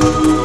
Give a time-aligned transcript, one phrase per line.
[0.00, 0.37] you.